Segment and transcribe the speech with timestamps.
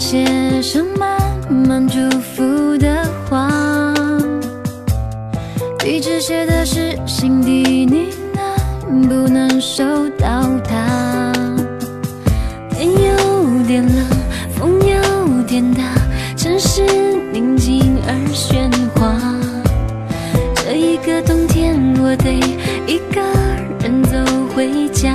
[0.00, 0.24] 写
[0.62, 1.20] 上满
[1.68, 2.42] 满祝福
[2.78, 3.50] 的话，
[5.78, 8.08] 地址写的是心底你
[8.88, 11.32] 能不能收到它？
[12.70, 14.06] 天有点冷，
[14.58, 15.82] 风有点大，
[16.34, 16.82] 城市
[17.30, 19.14] 宁静而喧哗。
[20.56, 22.32] 这一个冬天，我得
[22.86, 23.20] 一个
[23.82, 24.16] 人走
[24.56, 25.14] 回家。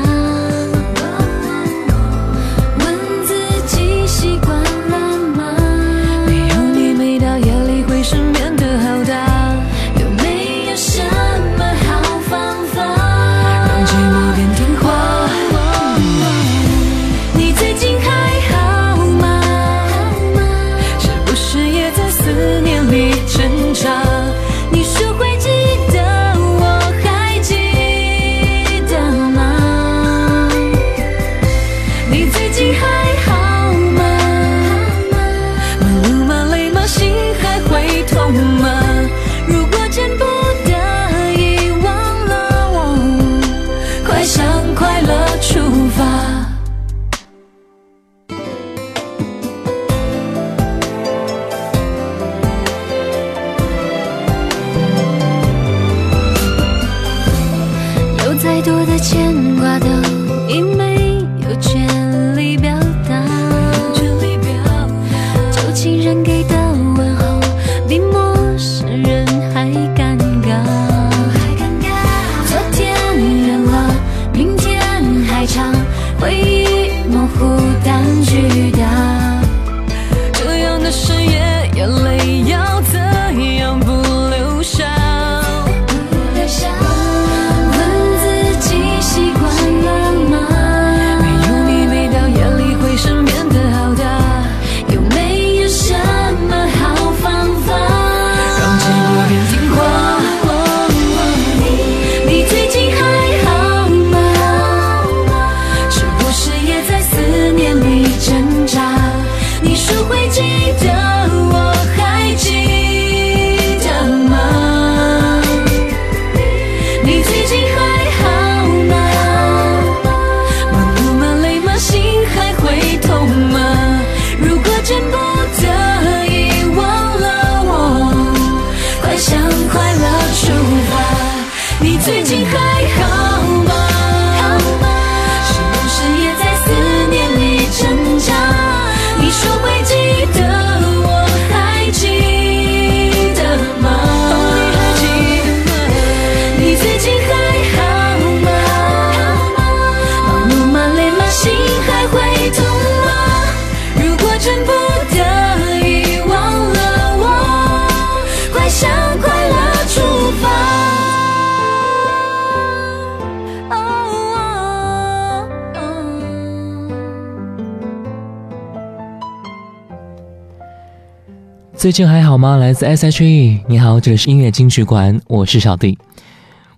[171.86, 172.58] 最近还好吗？
[172.58, 175.96] 来自 S.H.E，你好，这里是音乐金曲馆，我是小弟。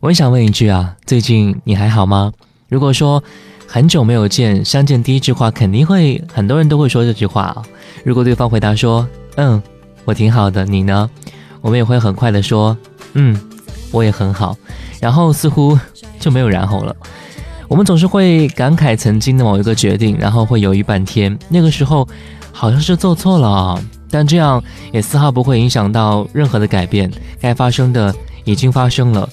[0.01, 2.34] 我也想问一句啊，最近你还好吗？
[2.68, 3.23] 如果说
[3.66, 7.56] 很久没有见，相见第一句话肯定会很多人都会说这句话。
[8.03, 9.07] 如果对方回答说
[9.38, 9.63] 嗯，
[10.03, 11.09] 我挺好的，你呢？
[11.62, 12.77] 我们也会很快的说
[13.13, 13.39] 嗯，
[13.94, 14.57] 我也很好，
[15.00, 15.80] 然后似乎
[16.19, 16.94] 就没有然后了。
[17.69, 22.06] 我们总是会感慨曾经的某一个决定，然后会犹豫半天，那个时候
[22.51, 23.81] 好像是做错了。
[24.09, 28.13] 但这样也丝毫不会影响到任何的改变，该发生的
[28.44, 29.30] 已经发生了。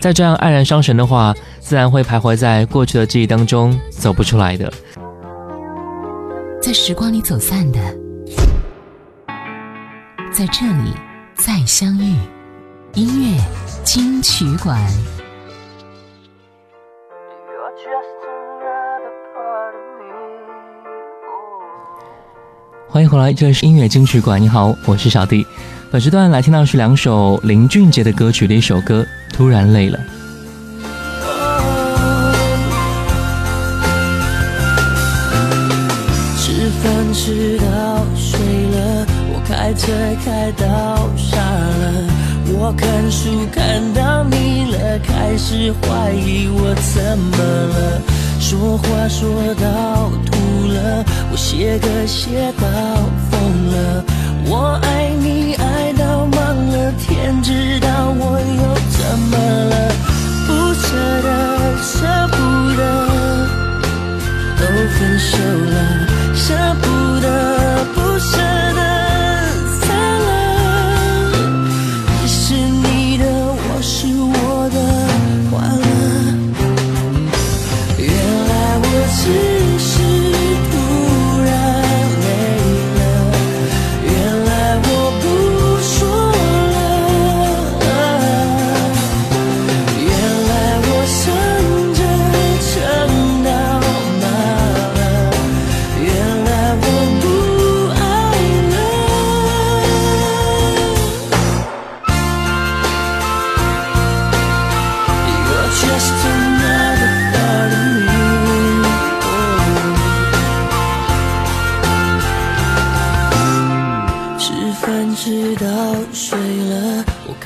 [0.00, 4.72] 再这样黯然伤神的话，自然会徘徊在过去的记忆当中，走不出来的。
[6.60, 7.78] 在时光里走散的，
[10.32, 10.92] 在这里
[11.34, 12.16] 再相遇。
[12.94, 13.40] 音乐
[13.84, 14.84] 金曲馆。
[22.90, 24.40] 欢迎回来，这里是音乐金曲馆。
[24.40, 25.46] 你好，我是小弟。
[25.90, 29.98] 本时段来听到是两首林俊杰的歌曲的一首歌，《突然累了》。
[36.38, 37.66] 吃饭吃到
[38.16, 39.92] 睡了，我开车
[40.24, 42.08] 开到傻了，
[42.58, 48.00] 我看书看到腻了，开始怀疑我怎么了，
[48.40, 50.38] 说话说到吐
[51.30, 52.66] 我写歌写到
[53.30, 53.38] 疯
[53.70, 54.04] 了，
[54.46, 56.38] 我爱你爱到忘
[56.70, 57.88] 了，天知道
[58.18, 58.62] 我又
[58.96, 58.98] 怎
[59.30, 59.74] 么了，
[60.46, 60.86] 不舍
[61.22, 61.28] 得
[61.82, 61.94] 舍
[62.32, 62.36] 不
[62.76, 62.80] 得，
[64.58, 64.62] 都
[64.98, 65.76] 分手了。
[66.34, 66.86] 舍不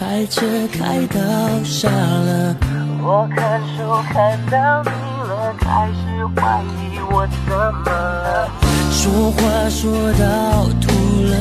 [0.03, 1.21] 开车开到
[1.65, 2.57] 傻了，
[3.01, 4.91] 我看书看到你
[5.29, 8.51] 了，开始怀疑我怎么了。
[8.91, 9.41] 说话
[9.71, 10.91] 说到吐
[11.23, 11.33] 了，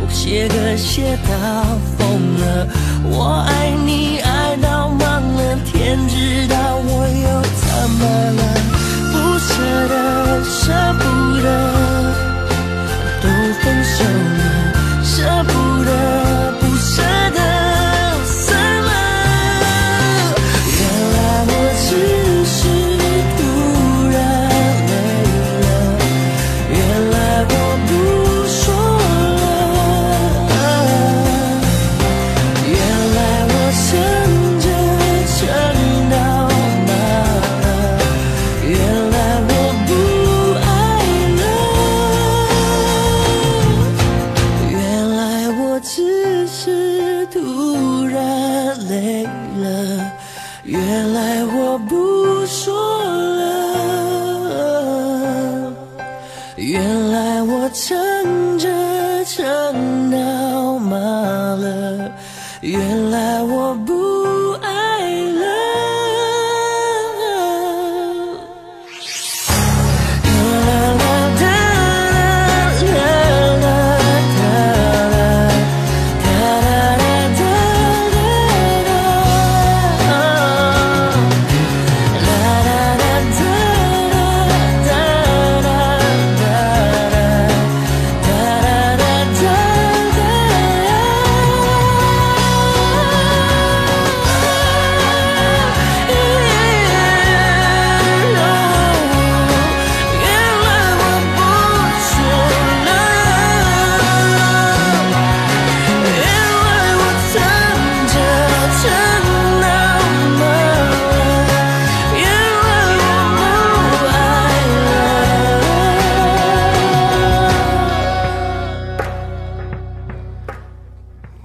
[0.00, 1.28] 我写歌写到
[1.98, 2.06] 疯
[2.38, 2.68] 了，
[3.10, 6.54] 我爱你爱到忘了，天知道
[6.86, 7.66] 我又怎
[7.98, 8.06] 么
[8.38, 8.40] 了，
[9.10, 9.50] 不舍
[9.88, 9.92] 得
[10.44, 10.70] 舍
[11.00, 11.02] 不
[11.42, 11.46] 得，
[13.20, 13.26] 都
[13.60, 14.04] 分手
[14.38, 14.40] 了，
[15.02, 15.18] 舍
[15.48, 15.52] 不
[15.84, 15.90] 得
[16.60, 17.02] 不舍
[17.34, 17.38] 得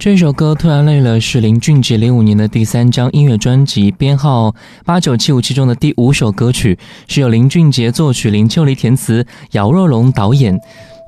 [0.02, 4.54] 这首歌突然累了，是林俊杰零五年的第三张音乐专辑编号
[4.86, 10.58] 八九七五七中的第五首歌曲，是由林俊杰作曲、林秋离填词、姚若龙导演。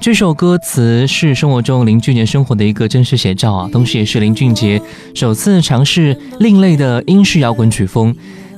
[0.02, 4.82] 这首歌词是生活中林俊杰生活的一个真实写照啊，同时也是林俊杰
[5.14, 8.12] 首次尝试另类的英式摇滚曲风。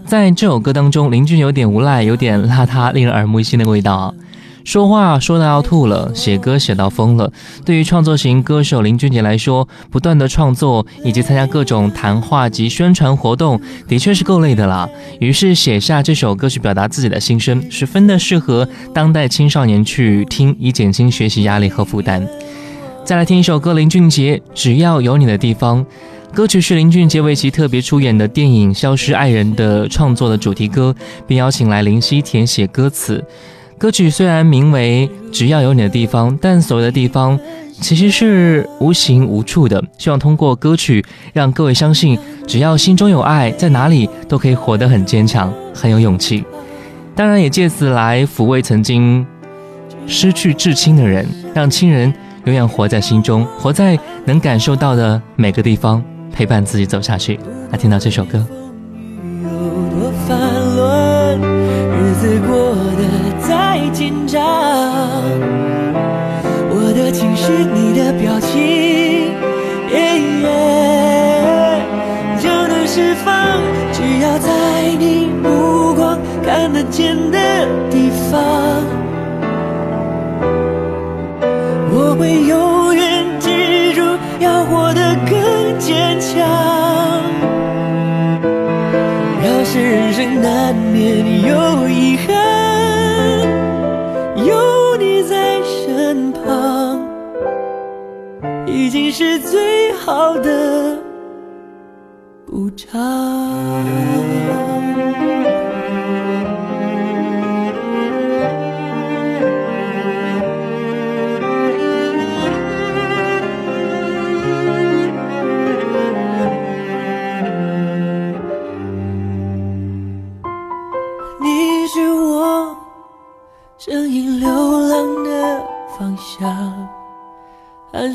[0.06, 4.14] 在这首歌当中，林俊有点无赖，有点邋遢，令人耳目一新的味道。
[4.64, 7.30] 说话说到要吐了，写歌写到疯了。
[7.64, 14.88] 对于创作型歌手林俊杰来说，不断的创作以及参加各种谈话及宣传活动，的确是够累的啦。
[15.20, 22.26] 于是写下这首歌曲，表达自己的心声，十分的适合当代青少年去听，以减轻学习压力和负担。
[23.04, 25.84] 再来听一首歌，林俊杰《只要有你的地方》。
[26.32, 30.92] 歌曲是林俊杰为其特别出演的电影《消失爱人》的创作的主题歌，
[31.28, 33.22] 并邀请来林夕填写歌词。
[33.78, 37.38] 歌曲虽然名为《只要有你的地方》，但所谓的地方
[37.80, 39.82] 其实是无形无处的。
[39.98, 46.44] 希望通过歌曲让各位相信，只要心中有爱，在哪里都可以活得很坚强，很有勇气。
[47.14, 49.26] 当然，也借此来抚慰曾经
[50.06, 52.12] 失去至亲的人，让亲人
[52.44, 56.02] 永远活在心中，活在能感受到的每个地方，
[56.32, 57.38] 陪伴自己走下去。
[57.70, 58.44] 来听到这首歌。
[59.42, 59.50] 有
[59.90, 60.38] 多烦
[60.76, 63.23] 乱，日子过得
[63.90, 64.42] 紧张，
[66.70, 69.32] 我的情绪，你的表情，
[72.40, 73.60] 就能释放。
[73.92, 74.50] 只要在
[74.98, 77.38] 你目光看得见的
[77.90, 78.42] 地方，
[81.90, 84.02] 我会永远记住，
[84.40, 86.42] 要活得更坚强。
[89.46, 90.12] 要是
[98.84, 100.98] 已经是最好的
[102.44, 104.13] 补偿。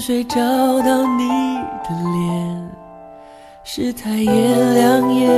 [0.09, 1.27] 水找到你
[1.83, 2.71] 的脸，
[3.63, 5.29] 是太炎凉也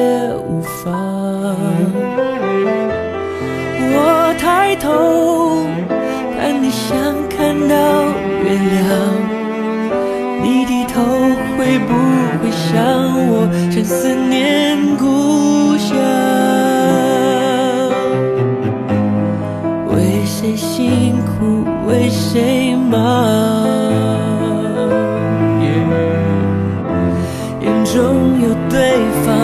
[0.48, 1.58] 无妨。
[3.94, 4.88] 我抬头
[6.38, 6.88] 看你，像
[7.28, 7.76] 看到
[8.46, 8.80] 月亮。
[10.42, 11.04] 你低头
[11.58, 11.92] 会不
[12.42, 12.72] 会想
[13.28, 13.46] 我？
[13.70, 15.90] 正思念故乡。
[19.94, 23.51] 为谁辛苦为谁忙？
[28.92, 29.41] 对方，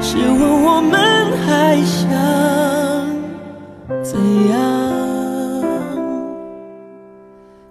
[0.00, 0.98] 试问我们
[1.46, 2.08] 还想
[4.02, 4.18] 怎
[4.50, 4.56] 样？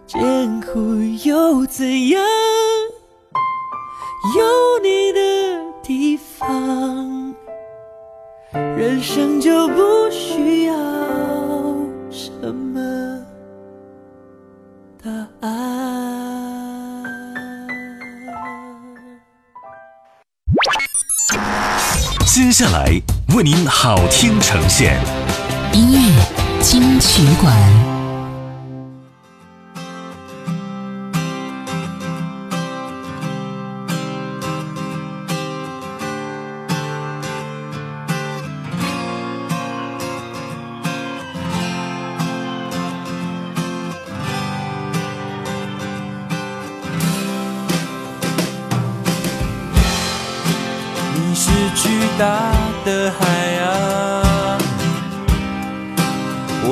[0.05, 0.71] 艰苦
[1.27, 2.26] 又怎样？
[22.59, 22.99] 下来
[23.35, 24.99] 为您好听呈现，
[25.73, 25.99] 音乐
[26.59, 27.55] 金曲馆，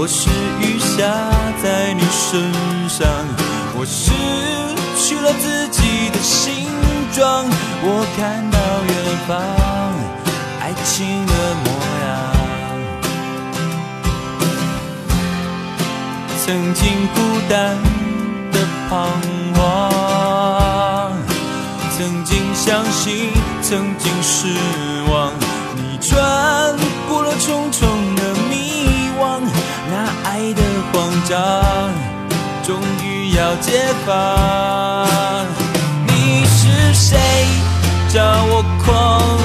[0.05, 0.29] 我是
[0.61, 1.01] 雨下
[1.63, 2.53] 在你身
[2.87, 3.09] 上，
[3.73, 4.11] 我失
[4.95, 6.67] 去了自己的形
[7.11, 7.43] 状，
[7.81, 8.93] 我看到远
[9.25, 9.35] 方
[10.61, 11.33] 爱情的
[11.63, 11.67] 模
[12.05, 12.05] 样。
[16.45, 17.17] 曾经孤
[17.49, 17.75] 单
[18.51, 19.09] 的彷
[19.55, 21.17] 徨，
[21.97, 23.31] 曾经相信，
[23.63, 24.53] 曾经失
[25.11, 25.33] 望。
[25.75, 26.13] 你穿
[27.09, 27.89] 过了重重
[30.95, 31.37] 慌张，
[32.63, 35.45] 终于要解放。
[36.07, 37.19] 你是谁？
[38.07, 38.95] 叫我狂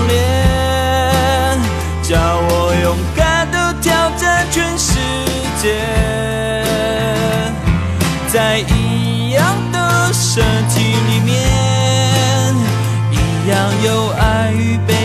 [0.06, 1.58] 恋，
[2.04, 4.94] 叫我勇敢的挑战全世
[5.60, 5.74] 界。
[8.28, 12.54] 在一样的身体里面，
[13.10, 13.16] 一
[13.50, 14.99] 样有爱与被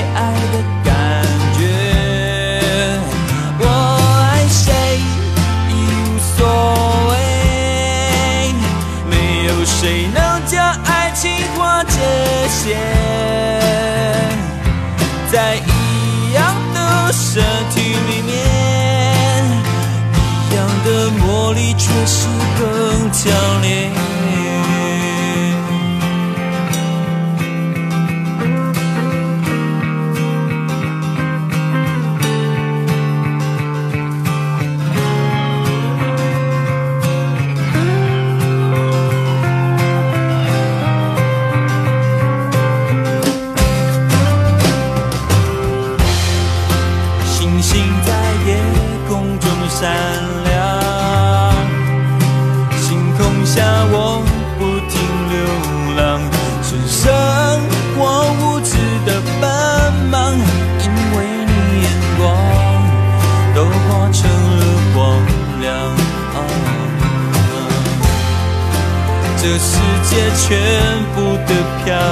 [15.36, 18.34] 在一样的身体里面，
[20.14, 22.26] 一样的魔力却是
[22.58, 23.92] 更强烈。
[70.18, 71.52] 也全部的
[71.84, 72.05] 飘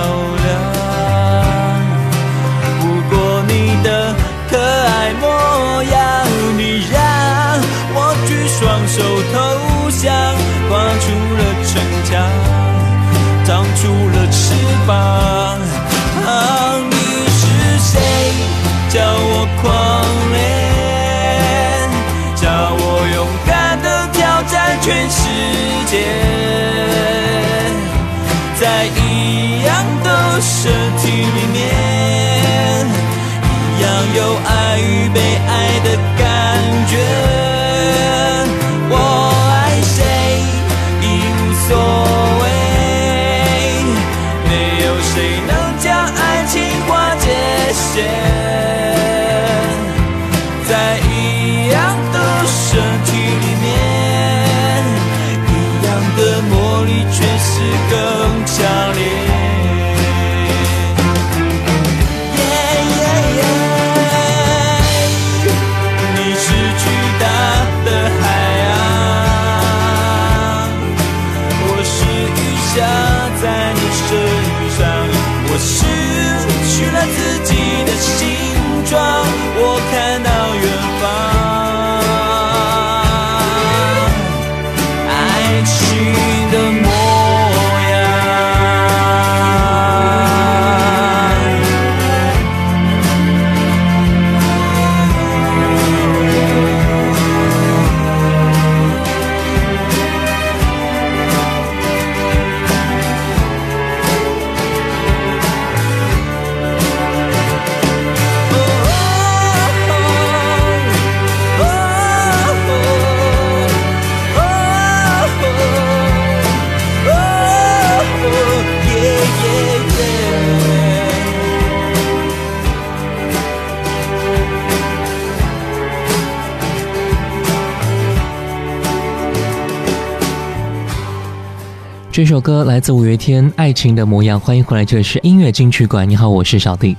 [132.14, 136.08] 这首歌来自五月天《爱情的模样》，欢迎回来，这里是音乐金曲馆。
[136.08, 136.96] 你好，我是小弟。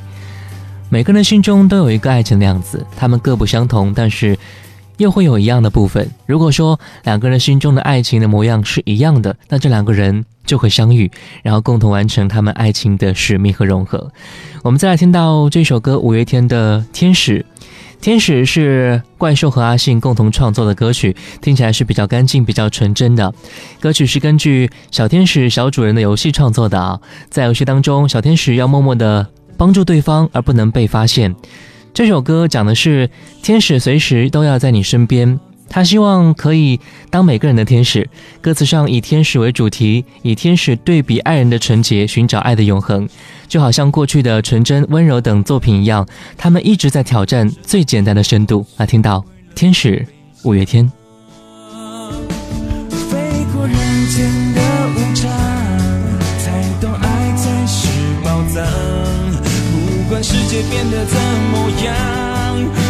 [0.89, 4.37] 每个人心中都有一个爱情的样子，他们各不相同，但是
[4.97, 6.11] 又会有一样的部分。
[6.27, 11.09] 如果说两个人心中的爱情的模样是一样的，那这两个人就会相遇，
[11.45, 14.11] 然后共同完成他们爱情的使命和融合。
[14.65, 17.39] 我们再来听到这首歌，五月天的《天使》。
[18.05, 23.33] 天使是怪兽和阿信共同创作的歌曲，听起来是比较干净、比较纯真的。
[23.81, 31.35] 歌曲是根据小天使小主人的游戏创作的啊，在游戏当中，小天使要默默的帮助对方，而不能被发现。
[31.95, 33.09] 这首歌讲的是
[33.43, 35.41] 天使随时都要在你身边。
[35.75, 36.79] 他希望可以
[37.11, 38.09] 当每个人的天使。
[38.41, 43.09] 歌词上以天使为主题，以天使对比爱人的纯洁，寻找爱的永恒，
[43.49, 46.07] 就好像过去的纯真、温柔等作品一样，
[46.37, 48.65] 他们一直在挑战最简单的深度。
[48.77, 49.25] 啊，听到
[49.57, 50.07] 天使，
[50.45, 50.89] 五月天。
[53.11, 53.19] 飞
[53.53, 53.77] 过人
[54.11, 54.61] 间的
[54.95, 55.29] 无常，
[56.39, 57.89] 才懂爱才是
[58.23, 58.65] 宝藏。
[59.43, 61.19] 不管世界变得怎
[61.51, 61.95] 么样，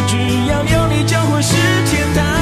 [0.07, 0.19] 只
[0.51, 1.55] 要有你就会是
[1.91, 2.34] 天堂。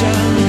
[0.00, 0.39] 庞，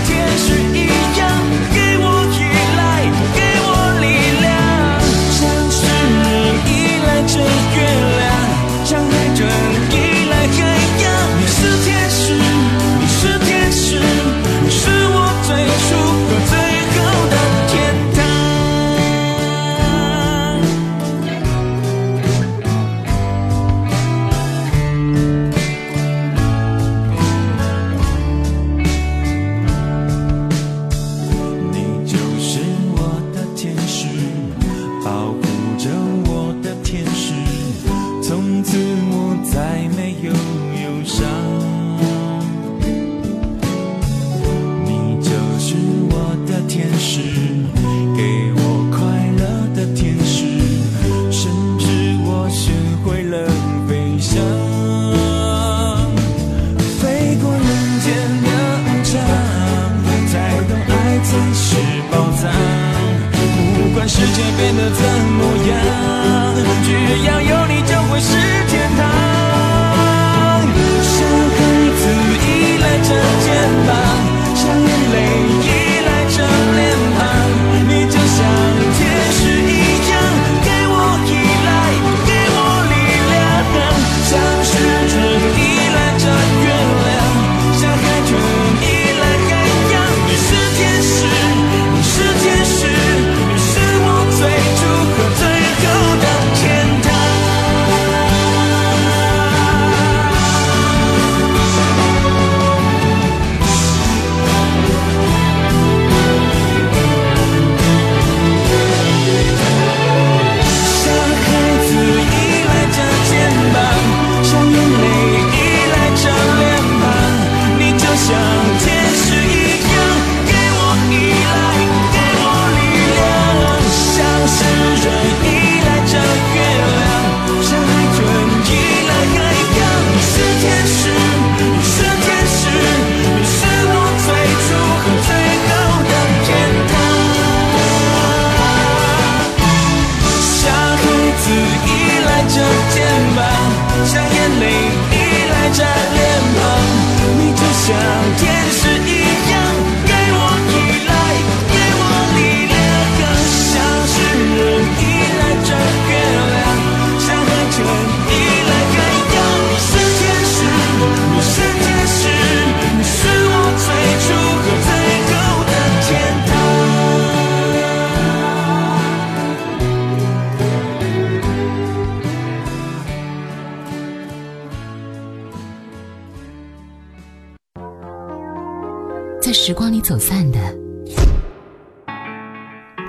[179.64, 180.60] 时光里走散的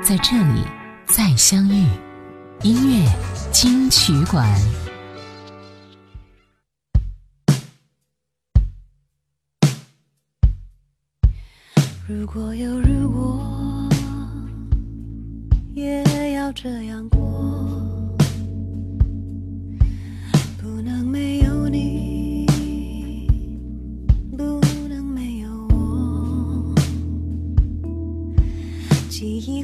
[0.05, 0.61] 在这里
[1.07, 1.87] 再相遇
[2.61, 3.11] 音乐
[3.51, 4.47] 金曲馆。
[12.07, 13.89] 如果有如果
[15.73, 17.62] 也要这样过。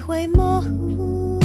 [0.09, 1.38] 会模糊，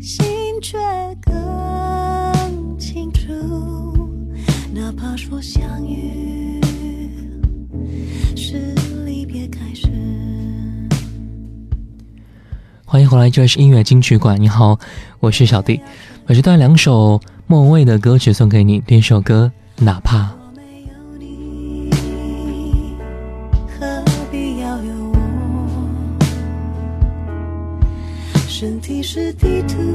[0.00, 0.24] 心
[0.62, 0.78] 却
[1.20, 3.28] 更清楚。
[4.72, 6.58] 哪怕说相遇
[8.34, 9.86] 是离别开始。
[12.86, 14.40] 欢迎回来，这里是音乐金曲馆。
[14.40, 14.78] 你好，
[15.20, 15.78] 我是小弟，
[16.26, 18.80] 我是带两首莫文蔚的歌曲送给你。
[18.80, 19.52] 第一首歌
[19.84, 20.22] 《哪怕》。
[29.02, 29.91] 是地图。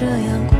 [0.00, 0.59] 这样。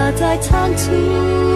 [0.00, 1.49] 它在仓促。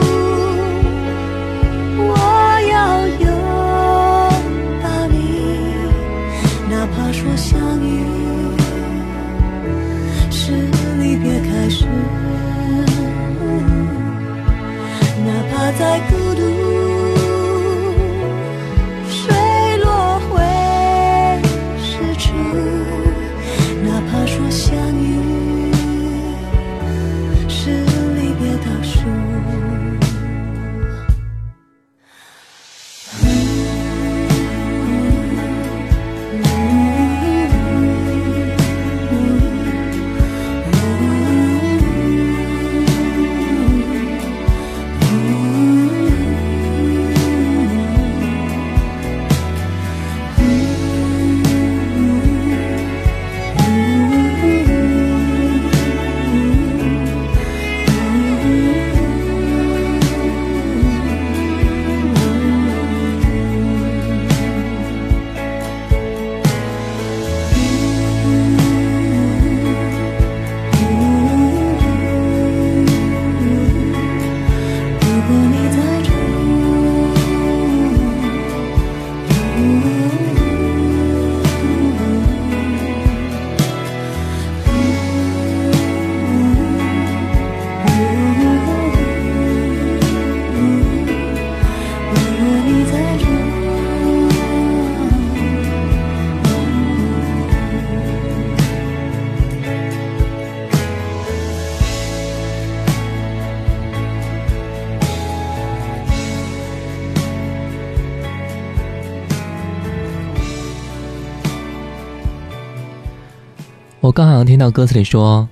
[114.14, 115.48] 刚好听到歌词里说：“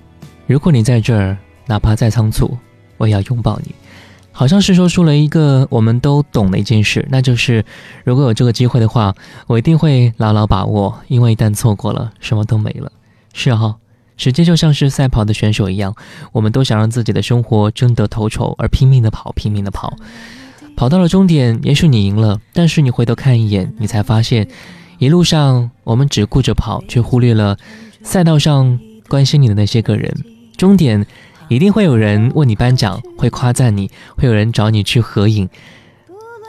[0.47, 2.57] 如果你在这儿，哪怕再仓促，
[2.95, 3.75] 我也要拥抱你。”
[4.31, 7.65] 好像是说出了一个我们都懂的一件事，那就是
[8.05, 9.13] 如果有这个机会的话，
[9.47, 12.89] 我一定会牢牢把握，因为一旦错过了，什么都没了。
[13.33, 13.75] 是哈、
[14.15, 15.93] 时间就像是赛跑的选手一样，
[16.31, 19.93] 我们都想让自己的生活争得头筹，而拼命的跑，拼命的跑，
[20.77, 24.47] 跑到了终点，也许你赢了，但是你回头看一眼，你才发现，
[24.99, 27.57] 一路上我们只顾着跑，却忽略了
[28.03, 30.13] 赛道上关心你的那些个人。
[30.55, 31.05] 终点
[31.47, 35.49] 一定会有人为你颁奖，会夸赞你，会有人找你去合影，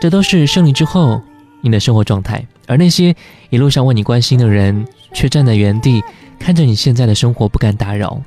[0.01, 1.23] 这都是胜利之后
[1.63, 2.47] 你的生活状态。
[2.67, 3.15] 而那些
[3.51, 6.03] 一路上为你关心的人，却站在原地
[6.39, 8.21] 看着你现在的生活，不敢打扰。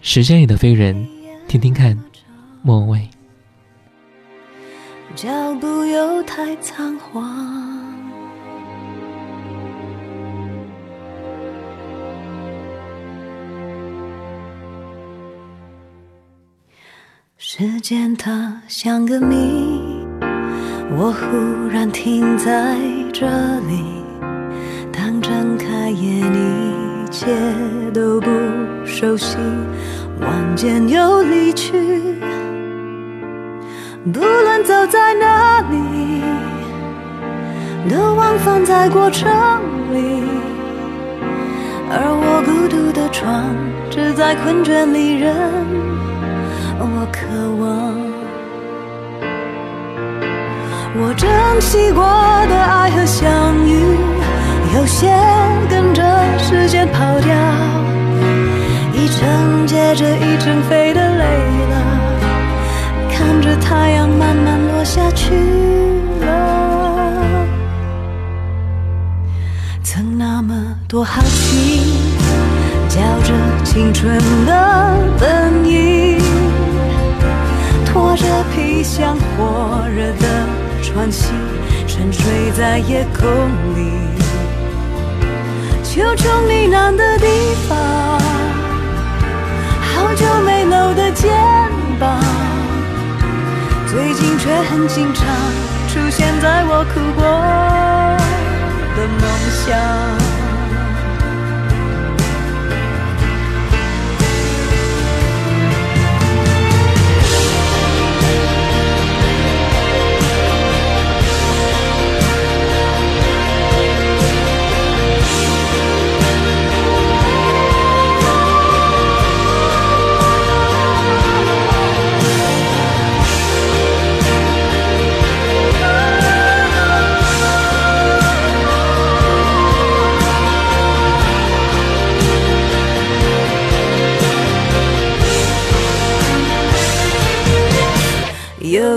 [0.00, 1.06] 时间里的飞人，
[1.48, 1.98] 听听看，
[2.62, 3.08] 莫文蔚。
[5.14, 7.67] 脚步又太仓皇。
[17.40, 19.80] 时间它像个谜，
[20.90, 22.76] 我忽然停在
[23.12, 23.28] 这
[23.60, 23.84] 里。
[24.92, 27.28] 当睁开眼，一切
[27.94, 28.28] 都不
[28.84, 29.36] 熟悉，
[30.20, 31.78] 望见又离去。
[34.12, 36.20] 不论走在哪里，
[37.88, 39.30] 都往返在过程
[39.94, 40.24] 里，
[41.88, 43.54] 而我孤独的床，
[43.88, 45.32] 只在困倦里任
[46.80, 47.26] 我渴
[47.60, 47.66] 望。
[51.00, 51.28] 我珍
[51.60, 52.02] 惜过
[52.48, 53.28] 的爱和相
[53.66, 53.96] 遇，
[54.74, 55.12] 有些
[55.68, 56.02] 跟着
[56.38, 57.34] 时间跑掉，
[58.94, 61.24] 一程接着一程飞的累
[61.70, 61.74] 了。
[63.10, 65.34] 看着太阳慢慢落下去
[66.20, 67.46] 了，
[69.82, 70.54] 曾那么
[70.88, 71.92] 多好奇，
[72.88, 76.07] 叫着青春的本意，
[78.18, 80.26] 着皮箱火热的
[80.82, 81.28] 喘息，
[81.86, 83.28] 沉睡在夜空
[83.76, 83.92] 里，
[85.84, 87.26] 求求你难的地
[87.68, 87.78] 方，
[89.80, 91.30] 好久没搂的肩
[92.00, 92.20] 膀。
[93.86, 95.24] 最近却很经常
[95.88, 97.22] 出现在我哭过
[98.96, 99.22] 的梦
[99.64, 100.37] 乡。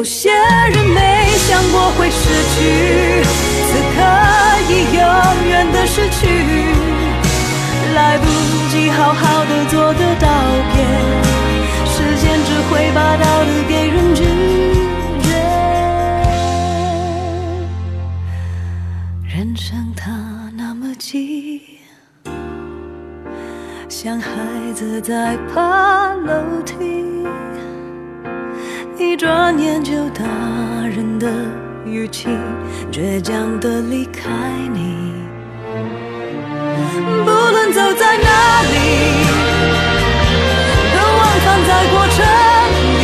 [0.02, 4.02] 有些人没想过会失去，此刻
[4.68, 5.00] 已永
[5.48, 6.26] 远的失去，
[7.94, 8.26] 来不
[8.72, 10.28] 及好好的做个道
[10.74, 10.84] 别，
[11.86, 14.24] 时间只会把道理给人拒
[15.22, 15.30] 绝。
[19.30, 20.10] 人生它
[20.58, 21.62] 那么急，
[23.88, 24.32] 像孩
[24.74, 26.81] 子在爬楼梯。
[29.22, 29.30] 转
[29.60, 30.24] 眼就大
[30.88, 31.28] 人的
[31.86, 32.28] 语气，
[32.92, 34.32] 倔强的离开
[34.74, 35.14] 你。
[37.24, 38.76] 不论走在哪里，
[40.92, 42.18] 都忘放在过程
[42.98, 43.04] 里。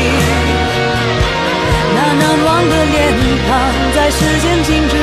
[1.94, 2.98] 那难忘的脸
[3.48, 3.54] 庞，
[3.94, 4.98] 在时间静止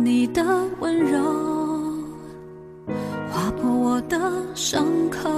[0.00, 0.44] 你的
[0.78, 1.18] 温柔
[3.32, 4.16] 划破我的
[4.54, 5.28] 伤口，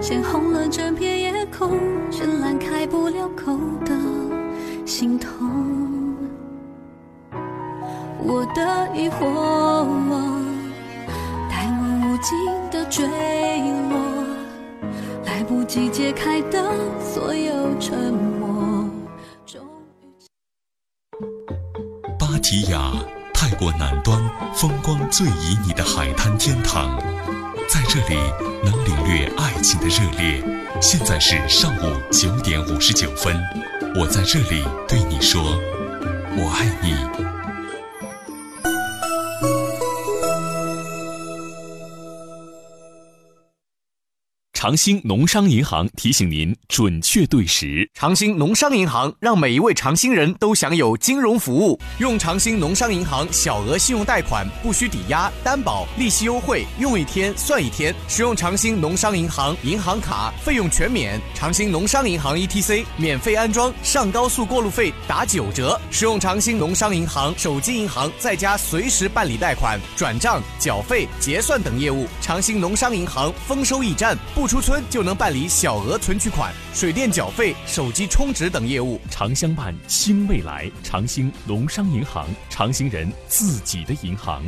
[0.00, 1.80] 鲜红了整片夜空，
[2.12, 3.92] 绚烂开不了口的
[4.86, 5.28] 心痛。
[8.20, 9.18] 我的疑惑，
[11.50, 12.38] 带我无尽
[12.70, 13.04] 的坠
[13.90, 13.98] 落，
[15.26, 18.37] 来不及解开的所有沉默。
[23.58, 24.16] 泰国南端
[24.54, 26.96] 风光最旖旎的海滩天堂，
[27.68, 28.14] 在这里
[28.62, 30.40] 能领略爱情的热烈。
[30.80, 33.36] 现在是上午九点五十九分，
[33.96, 35.58] 我在这里对你说，
[36.36, 37.27] 我爱你。
[44.68, 47.90] 长兴农商银行提醒您准确对时。
[47.94, 51.80] 长兴农商银行让每一位长兴人都享有金融服务。
[52.00, 57.94] 用长兴农商银行小额信用贷款，不需抵押、担保，利息优惠，用一天算一天。
[58.08, 61.18] 使用长兴农商银行银行卡，费用全免。
[61.34, 65.80] 长兴农商银行 ETC 免费安装，上高速过路费打九折。
[65.90, 72.06] 使用长兴农商银行手机银行，在家随时办理贷款、转账、缴费、结算等业务。
[72.20, 74.46] 长兴农商银行丰收驿站不。
[74.48, 79.00] 出村就能办理小额存取款、水电缴费、手机充值等业务。
[79.10, 80.70] 长相伴，新未来。
[80.82, 84.42] 长兴农商银行，长兴人自己的银行。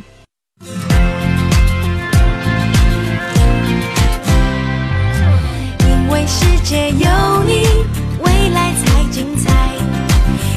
[5.80, 7.66] 因为世界有你，
[8.22, 9.50] 未来才精彩。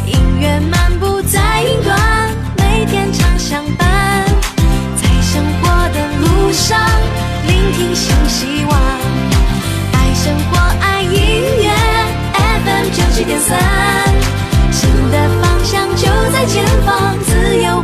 [0.05, 4.25] 音乐漫步在云端，每天常相伴，
[4.95, 6.79] 在生活的路上，
[7.47, 8.73] 聆听新希望。
[10.23, 11.69] 生活爱音乐
[12.33, 13.59] ，FM 九七点三，
[14.71, 17.13] 新的方向就在前方。
[17.25, 17.83] 自由